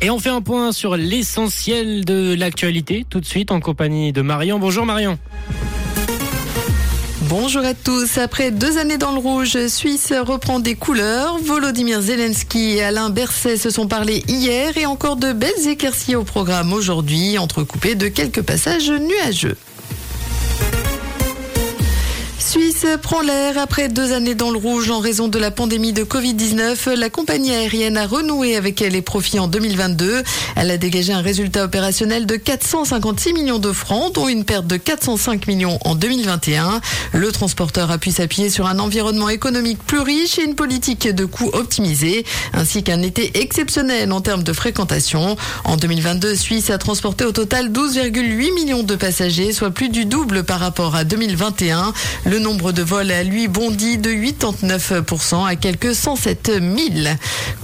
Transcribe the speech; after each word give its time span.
Et 0.00 0.10
on 0.10 0.20
fait 0.20 0.30
un 0.30 0.42
point 0.42 0.70
sur 0.70 0.96
l'essentiel 0.96 2.04
de 2.04 2.34
l'actualité 2.34 3.04
tout 3.10 3.18
de 3.18 3.26
suite 3.26 3.50
en 3.50 3.58
compagnie 3.58 4.12
de 4.12 4.22
Marion. 4.22 4.60
Bonjour 4.60 4.86
Marion. 4.86 5.18
Bonjour 7.22 7.64
à 7.64 7.74
tous. 7.74 8.16
Après 8.16 8.52
deux 8.52 8.78
années 8.78 8.96
dans 8.96 9.10
le 9.10 9.18
rouge, 9.18 9.66
Suisse 9.66 10.12
reprend 10.16 10.60
des 10.60 10.76
couleurs. 10.76 11.38
Volodymyr 11.38 12.00
Zelensky 12.00 12.76
et 12.76 12.84
Alain 12.84 13.10
Berset 13.10 13.56
se 13.56 13.70
sont 13.70 13.88
parlé 13.88 14.22
hier 14.28 14.78
et 14.78 14.86
encore 14.86 15.16
de 15.16 15.32
belles 15.32 15.66
éclaircies 15.66 16.14
au 16.14 16.22
programme 16.22 16.72
aujourd'hui, 16.72 17.36
entrecoupées 17.36 17.96
de 17.96 18.06
quelques 18.06 18.42
passages 18.42 18.90
nuageux. 18.90 19.56
Prend 23.02 23.20
l'air 23.20 23.58
après 23.58 23.88
deux 23.88 24.12
années 24.12 24.34
dans 24.34 24.50
le 24.50 24.56
rouge 24.56 24.90
en 24.90 24.98
raison 24.98 25.28
de 25.28 25.38
la 25.38 25.50
pandémie 25.50 25.92
de 25.92 26.02
Covid-19. 26.04 26.94
La 26.94 27.10
compagnie 27.10 27.52
aérienne 27.52 27.96
a 27.96 28.06
renoué 28.06 28.56
avec 28.56 28.80
les 28.80 29.02
profits 29.02 29.38
en 29.38 29.48
2022. 29.48 30.22
Elle 30.56 30.70
a 30.70 30.76
dégagé 30.76 31.12
un 31.12 31.20
résultat 31.20 31.64
opérationnel 31.64 32.24
de 32.26 32.36
456 32.36 33.32
millions 33.32 33.58
de 33.58 33.72
francs, 33.72 34.14
dont 34.14 34.28
une 34.28 34.44
perte 34.44 34.66
de 34.66 34.76
405 34.76 35.46
millions 35.46 35.78
en 35.84 35.94
2021. 35.94 36.80
Le 37.12 37.32
transporteur 37.32 37.90
a 37.90 37.98
pu 37.98 38.10
s'appuyer 38.10 38.48
sur 38.48 38.66
un 38.66 38.78
environnement 38.78 39.28
économique 39.28 39.78
plus 39.84 40.00
riche 40.00 40.38
et 40.38 40.44
une 40.44 40.54
politique 40.54 41.08
de 41.08 41.24
coûts 41.24 41.50
optimisée, 41.52 42.24
ainsi 42.54 42.82
qu'un 42.82 43.02
été 43.02 43.40
exceptionnel 43.40 44.10
en 44.12 44.20
termes 44.20 44.44
de 44.44 44.52
fréquentation. 44.52 45.36
En 45.64 45.76
2022, 45.76 46.34
Suisse 46.34 46.70
a 46.70 46.78
transporté 46.78 47.24
au 47.24 47.32
total 47.32 47.70
12,8 47.70 48.54
millions 48.54 48.82
de 48.82 48.94
passagers, 48.94 49.52
soit 49.52 49.70
plus 49.70 49.88
du 49.88 50.04
double 50.04 50.44
par 50.44 50.60
rapport 50.60 50.94
à 50.94 51.04
2021. 51.04 51.92
Le 52.24 52.38
le 52.38 52.44
de 52.72 52.82
vols 52.82 53.10
a 53.10 53.22
lui 53.22 53.48
bondi 53.48 53.98
de 53.98 54.10
89% 54.10 55.46
à 55.46 55.56
quelques 55.56 55.94
107 55.94 56.52
000. 56.60 57.14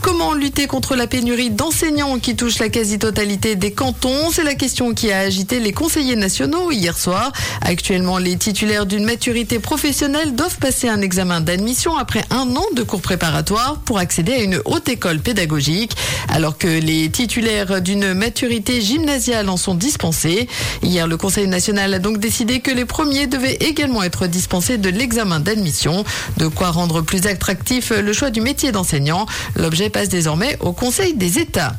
Comment 0.00 0.34
lutter 0.34 0.66
contre 0.66 0.96
la 0.96 1.06
pénurie 1.06 1.50
d'enseignants 1.50 2.18
qui 2.18 2.36
touche 2.36 2.58
la 2.58 2.68
quasi-totalité 2.68 3.56
des 3.56 3.72
cantons? 3.72 4.30
C'est 4.30 4.44
la 4.44 4.54
question 4.54 4.94
qui 4.94 5.10
a 5.12 5.18
agité 5.18 5.60
les 5.60 5.72
conseillers 5.72 6.16
nationaux 6.16 6.70
hier 6.70 6.96
soir. 6.96 7.32
Actuellement, 7.60 8.18
les 8.18 8.36
titulaires 8.36 8.86
d'une 8.86 9.04
maturité 9.04 9.58
professionnelle 9.58 10.34
doivent 10.34 10.58
passer 10.58 10.88
un 10.88 11.00
examen 11.00 11.40
d'admission 11.40 11.96
après 11.96 12.24
un 12.30 12.54
an 12.56 12.66
de 12.74 12.82
cours 12.82 13.02
préparatoires 13.02 13.80
pour 13.84 13.98
accéder 13.98 14.32
à 14.32 14.42
une 14.42 14.60
haute 14.64 14.88
école 14.88 15.20
pédagogique, 15.20 15.92
alors 16.28 16.58
que 16.58 16.68
les 16.68 17.10
titulaires 17.10 17.80
d'une 17.80 18.14
maturité 18.14 18.80
gymnasiale 18.80 19.48
en 19.48 19.56
sont 19.56 19.74
dispensés. 19.74 20.48
Hier, 20.82 21.06
le 21.06 21.16
Conseil 21.16 21.46
national 21.46 21.94
a 21.94 21.98
donc 21.98 22.18
décidé 22.18 22.60
que 22.60 22.70
les 22.70 22.84
premiers 22.84 23.26
devaient 23.26 23.58
également 23.60 24.02
être 24.02 24.26
dispensés 24.26 24.78
de 24.78 24.88
l'examen 24.94 25.40
d'admission. 25.40 26.04
De 26.36 26.48
quoi 26.48 26.70
rendre 26.70 27.02
plus 27.02 27.26
attractif 27.26 27.90
le 27.90 28.12
choix 28.12 28.30
du 28.30 28.40
métier 28.40 28.72
d'enseignant. 28.72 29.26
L'objet 29.56 29.90
passe 29.90 30.08
désormais 30.08 30.56
au 30.60 30.72
Conseil 30.72 31.14
des 31.14 31.38
États. 31.38 31.76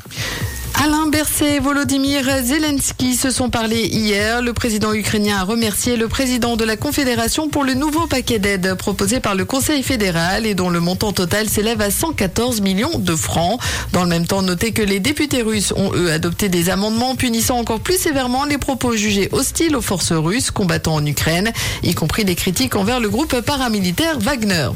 Alain 0.82 1.06
Berset 1.06 1.56
et 1.56 1.58
Volodymyr 1.58 2.22
Zelensky 2.44 3.16
se 3.16 3.30
sont 3.30 3.48
parlé 3.48 3.86
hier. 3.86 4.42
Le 4.42 4.52
président 4.52 4.92
ukrainien 4.92 5.38
a 5.38 5.42
remercié 5.42 5.96
le 5.96 6.06
président 6.06 6.56
de 6.56 6.64
la 6.64 6.76
Confédération 6.76 7.48
pour 7.48 7.64
le 7.64 7.72
nouveau 7.72 8.06
paquet 8.06 8.38
d'aide 8.38 8.74
proposé 8.74 9.18
par 9.18 9.34
le 9.34 9.46
Conseil 9.46 9.82
fédéral 9.82 10.44
et 10.44 10.54
dont 10.54 10.68
le 10.68 10.80
montant 10.80 11.12
total 11.12 11.48
s'élève 11.48 11.80
à 11.80 11.90
114 11.90 12.60
millions 12.60 12.98
de 12.98 13.16
francs. 13.16 13.58
Dans 13.92 14.02
le 14.02 14.10
même 14.10 14.26
temps, 14.26 14.42
notez 14.42 14.72
que 14.72 14.82
les 14.82 15.00
députés 15.00 15.40
russes 15.40 15.72
ont 15.74 15.92
eux 15.94 16.12
adopté 16.12 16.50
des 16.50 16.68
amendements 16.68 17.16
punissant 17.16 17.58
encore 17.58 17.80
plus 17.80 17.98
sévèrement 17.98 18.44
les 18.44 18.58
propos 18.58 18.96
jugés 18.96 19.30
hostiles 19.32 19.76
aux 19.76 19.82
forces 19.82 20.12
russes 20.12 20.50
combattant 20.50 20.96
en 20.96 21.06
Ukraine, 21.06 21.52
y 21.84 21.94
compris 21.94 22.26
des 22.26 22.34
critiques 22.34 22.76
envers 22.76 23.00
le 23.00 23.08
groupe 23.08 23.40
paramilitaire 23.40 24.18
Wagner. 24.18 24.68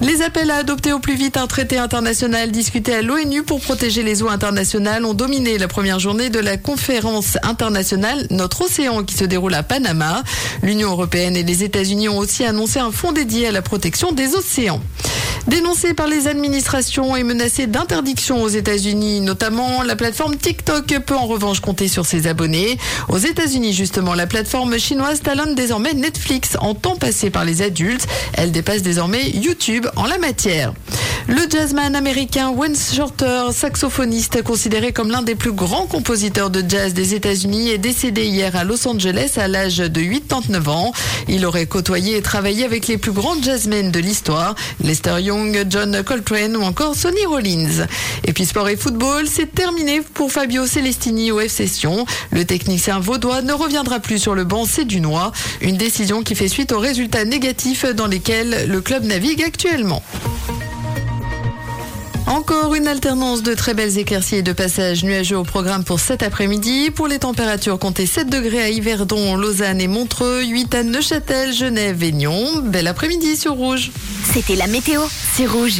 Les 0.00 0.22
appels 0.22 0.50
à 0.52 0.56
adopter 0.56 0.92
au 0.92 1.00
plus 1.00 1.16
vite 1.16 1.36
un 1.36 1.48
traité 1.48 1.76
international 1.76 2.52
discuté 2.52 2.94
à 2.94 3.02
l'ONU 3.02 3.42
pour 3.42 3.60
protéger 3.60 4.04
les 4.04 4.22
eaux 4.22 4.28
internationales 4.28 5.04
ont 5.04 5.12
dominé 5.12 5.58
la 5.58 5.66
première 5.66 5.98
journée 5.98 6.30
de 6.30 6.38
la 6.38 6.56
conférence 6.56 7.36
internationale 7.42 8.24
Notre 8.30 8.62
Océan 8.62 9.02
qui 9.02 9.14
se 9.16 9.24
déroule 9.24 9.54
à 9.54 9.64
Panama. 9.64 10.22
L'Union 10.62 10.90
européenne 10.90 11.36
et 11.36 11.42
les 11.42 11.64
États-Unis 11.64 12.08
ont 12.08 12.18
aussi 12.18 12.44
annoncé 12.44 12.78
un 12.78 12.92
fonds 12.92 13.10
dédié 13.10 13.48
à 13.48 13.52
la 13.52 13.60
protection 13.60 14.12
des 14.12 14.36
océans. 14.36 14.80
Dénoncé 15.48 15.94
par 15.94 16.08
les 16.08 16.28
administrations 16.28 17.16
et 17.16 17.22
menacé 17.22 17.66
d'interdiction 17.66 18.42
aux 18.42 18.48
États-Unis, 18.48 19.22
notamment 19.22 19.82
la 19.82 19.96
plateforme 19.96 20.36
TikTok 20.36 20.98
peut 21.06 21.16
en 21.16 21.26
revanche 21.26 21.60
compter 21.60 21.88
sur 21.88 22.04
ses 22.04 22.26
abonnés. 22.26 22.76
Aux 23.08 23.16
États-Unis, 23.16 23.72
justement, 23.72 24.12
la 24.12 24.26
plateforme 24.26 24.78
chinoise 24.78 25.22
talonne 25.22 25.54
désormais 25.54 25.94
Netflix 25.94 26.58
en 26.60 26.74
temps 26.74 26.96
passé 26.96 27.30
par 27.30 27.46
les 27.46 27.62
adultes. 27.62 28.06
Elle 28.34 28.52
dépasse 28.52 28.82
désormais 28.82 29.30
YouTube 29.30 29.86
en 29.96 30.04
la 30.04 30.18
matière. 30.18 30.74
Le 31.30 31.42
jazzman 31.46 31.94
américain 31.94 32.48
Wayne 32.48 32.74
Shorter, 32.74 33.52
saxophoniste 33.52 34.42
considéré 34.42 34.94
comme 34.94 35.10
l'un 35.10 35.20
des 35.20 35.34
plus 35.34 35.52
grands 35.52 35.84
compositeurs 35.84 36.48
de 36.48 36.64
jazz 36.66 36.94
des 36.94 37.14
États-Unis, 37.14 37.68
est 37.68 37.76
décédé 37.76 38.24
hier 38.24 38.56
à 38.56 38.64
Los 38.64 38.88
Angeles 38.88 39.34
à 39.36 39.46
l'âge 39.46 39.76
de 39.76 40.00
89 40.00 40.68
ans. 40.68 40.92
Il 41.28 41.44
aurait 41.44 41.66
côtoyé 41.66 42.16
et 42.16 42.22
travaillé 42.22 42.64
avec 42.64 42.86
les 42.86 42.96
plus 42.96 43.12
grands 43.12 43.38
jazzmen 43.42 43.90
de 43.90 43.98
l'histoire, 44.00 44.54
Lester 44.82 45.20
Young, 45.20 45.66
John 45.68 46.02
Coltrane 46.02 46.56
ou 46.56 46.62
encore 46.62 46.94
Sonny 46.94 47.26
Rollins. 47.26 47.86
Et 48.24 48.32
puis 48.32 48.46
sport 48.46 48.70
et 48.70 48.76
football, 48.78 49.26
c'est 49.30 49.54
terminé 49.54 50.00
pour 50.00 50.32
Fabio 50.32 50.66
Celestini 50.66 51.30
au 51.30 51.40
F. 51.40 51.60
Le 52.30 52.44
technicien 52.46 53.00
vaudois 53.00 53.42
ne 53.42 53.52
reviendra 53.52 54.00
plus 54.00 54.18
sur 54.18 54.34
le 54.34 54.44
banc 54.44 54.64
sédunois, 54.64 55.32
une 55.60 55.76
décision 55.76 56.22
qui 56.22 56.34
fait 56.34 56.48
suite 56.48 56.72
aux 56.72 56.80
résultats 56.80 57.26
négatifs 57.26 57.84
dans 57.84 58.06
lesquels 58.06 58.66
le 58.66 58.80
club 58.80 59.04
navigue 59.04 59.42
actuellement. 59.42 60.02
Encore 62.28 62.74
une 62.74 62.86
alternance 62.86 63.42
de 63.42 63.54
très 63.54 63.72
belles 63.72 63.96
éclaircies 63.96 64.36
et 64.36 64.42
de 64.42 64.52
passages 64.52 65.02
nuageux 65.02 65.38
au 65.38 65.44
programme 65.44 65.82
pour 65.82 65.98
cet 65.98 66.22
après-midi. 66.22 66.90
Pour 66.90 67.08
les 67.08 67.18
températures, 67.18 67.78
comptez 67.78 68.04
7 68.04 68.28
degrés 68.28 68.60
à 68.60 68.68
Yverdon, 68.68 69.34
Lausanne 69.34 69.80
et 69.80 69.88
Montreux, 69.88 70.44
8 70.44 70.74
à 70.74 70.82
Neuchâtel, 70.82 71.54
Genève 71.54 72.02
et 72.02 72.12
Nyon. 72.12 72.60
Bel 72.64 72.86
après-midi 72.86 73.34
sur 73.34 73.52
Rouge. 73.52 73.92
C'était 74.30 74.56
la 74.56 74.66
météo, 74.66 75.00
c'est 75.34 75.46
Rouge. 75.46 75.72